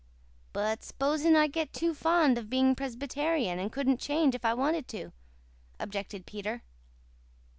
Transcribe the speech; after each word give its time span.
"But 0.51 0.81
s'posen 0.83 1.35
I 1.35 1.47
got 1.47 1.73
too 1.73 1.93
fond 1.93 2.39
of 2.39 2.49
being 2.49 2.73
Presbyterian 2.73 3.59
and 3.59 3.71
couldn't 3.71 3.99
change 3.99 4.33
if 4.33 4.43
I 4.43 4.55
wanted 4.55 4.87
to?" 4.87 5.11
objected 5.79 6.25
Peter. 6.25 6.63